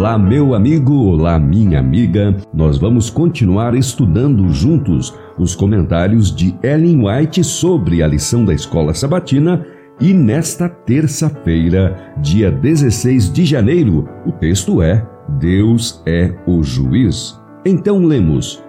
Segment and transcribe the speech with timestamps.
[0.00, 2.34] Olá, meu amigo, olá, minha amiga.
[2.54, 8.94] Nós vamos continuar estudando juntos os comentários de Ellen White sobre a lição da escola
[8.94, 9.62] sabatina
[10.00, 15.06] e nesta terça-feira, dia 16 de janeiro, o texto é:
[15.38, 17.38] Deus é o juiz.
[17.66, 18.64] Então lemos: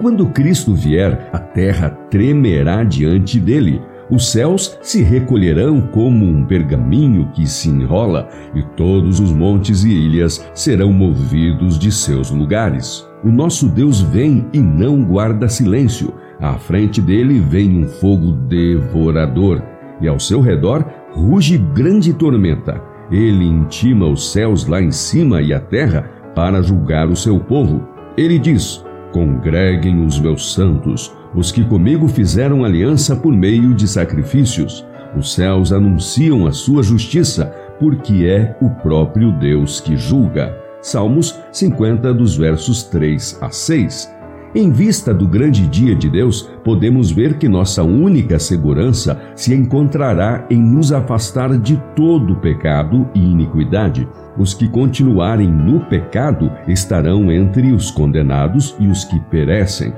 [0.00, 7.28] Quando Cristo vier, a terra tremerá diante dele os céus se recolherão como um pergaminho
[7.34, 13.06] que se enrola, e todos os montes e ilhas serão movidos de seus lugares.
[13.24, 16.14] O nosso Deus vem e não guarda silêncio.
[16.40, 19.62] À frente dele vem um fogo devorador,
[20.00, 22.80] e ao seu redor ruge grande tormenta.
[23.10, 27.88] Ele intima os céus lá em cima e a terra para julgar o seu povo.
[28.16, 34.86] Ele diz: Congreguem os meus santos, os que comigo fizeram aliança por meio de sacrifícios.
[35.16, 37.46] Os céus anunciam a sua justiça,
[37.78, 40.56] porque é o próprio Deus que julga.
[40.82, 44.15] Salmos 50, dos versos 3 a 6.
[44.56, 50.46] Em vista do grande dia de Deus, podemos ver que nossa única segurança se encontrará
[50.48, 54.08] em nos afastar de todo pecado e iniquidade.
[54.34, 59.92] Os que continuarem no pecado estarão entre os condenados e os que perecem.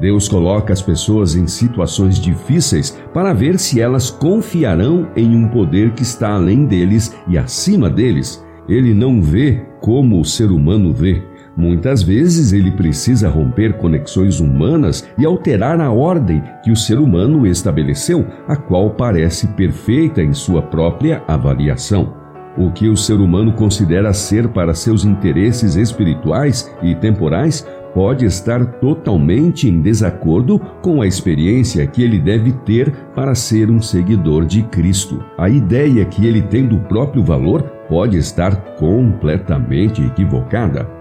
[0.00, 5.92] Deus coloca as pessoas em situações difíceis para ver se elas confiarão em um poder
[5.92, 8.42] que está além deles e acima deles.
[8.66, 11.22] Ele não vê como o ser humano vê.
[11.58, 17.44] Muitas vezes ele precisa romper conexões humanas e alterar a ordem que o ser humano
[17.44, 22.14] estabeleceu, a qual parece perfeita em sua própria avaliação.
[22.56, 28.64] O que o ser humano considera ser para seus interesses espirituais e temporais pode estar
[28.78, 34.62] totalmente em desacordo com a experiência que ele deve ter para ser um seguidor de
[34.62, 35.24] Cristo.
[35.36, 40.97] A ideia que ele tem do próprio valor pode estar completamente equivocada.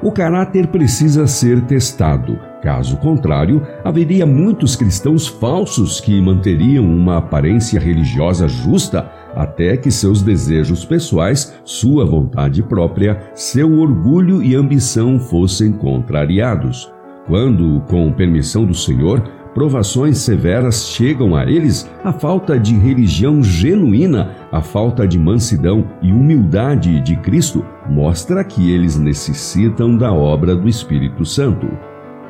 [0.00, 2.38] O caráter precisa ser testado.
[2.62, 10.22] Caso contrário, haveria muitos cristãos falsos que manteriam uma aparência religiosa justa até que seus
[10.22, 16.92] desejos pessoais, sua vontade própria, seu orgulho e ambição fossem contrariados.
[17.26, 19.22] Quando, com permissão do Senhor,
[19.58, 26.12] provações severas chegam a eles, a falta de religião genuína, a falta de mansidão e
[26.12, 31.66] humildade de Cristo mostra que eles necessitam da obra do Espírito Santo.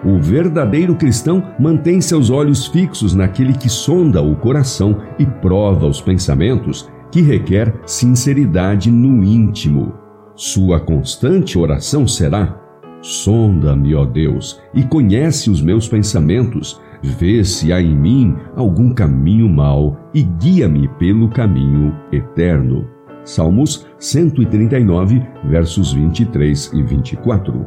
[0.03, 6.01] O verdadeiro cristão mantém seus olhos fixos naquele que sonda o coração e prova os
[6.01, 9.93] pensamentos, que requer sinceridade no íntimo.
[10.35, 12.59] Sua constante oração será:
[13.03, 19.49] Sonda-me, ó Deus, e conhece os meus pensamentos, vê se há em mim algum caminho
[19.49, 22.87] mau e guia-me pelo caminho eterno.
[23.25, 27.67] Salmos 139, versos 23 e 24.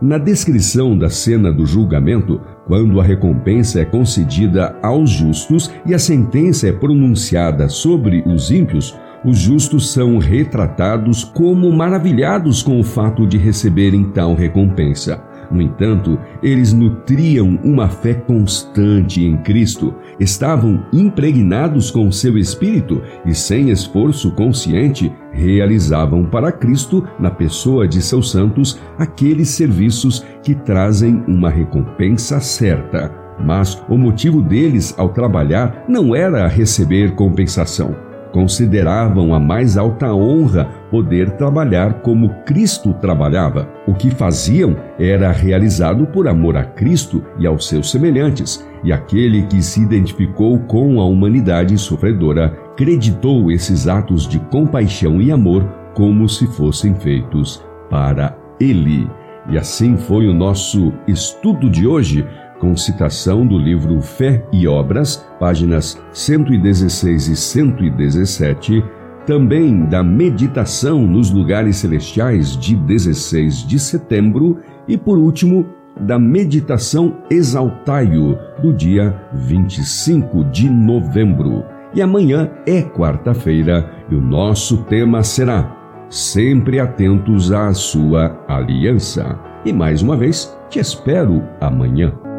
[0.00, 5.98] Na descrição da cena do julgamento, quando a recompensa é concedida aos justos e a
[5.98, 13.26] sentença é pronunciada sobre os ímpios, os justos são retratados como maravilhados com o fato
[13.26, 15.22] de receberem tal recompensa.
[15.50, 23.34] No entanto, eles nutriam uma fé constante em Cristo, estavam impregnados com seu espírito e,
[23.34, 31.22] sem esforço consciente, realizavam para Cristo, na pessoa de seus santos, aqueles serviços que trazem
[31.26, 33.12] uma recompensa certa.
[33.40, 40.64] Mas o motivo deles ao trabalhar não era receber compensação consideravam a mais alta honra
[40.90, 43.68] poder trabalhar como Cristo trabalhava.
[43.86, 49.46] O que faziam era realizado por amor a Cristo e aos seus semelhantes, e aquele
[49.46, 55.64] que se identificou com a humanidade sofredora creditou esses atos de compaixão e amor
[55.94, 59.08] como se fossem feitos para ele.
[59.48, 62.26] E assim foi o nosso estudo de hoje
[62.58, 68.84] com citação do livro Fé e Obras, páginas 116 e 117,
[69.26, 75.66] também da meditação nos lugares celestiais de 16 de setembro e, por último,
[76.00, 81.64] da meditação Exaltaio do dia 25 de novembro.
[81.94, 85.84] E amanhã é quarta-feira e o nosso tema será
[86.14, 89.38] Sempre atentos à sua aliança.
[89.64, 92.33] E mais uma vez, te espero amanhã.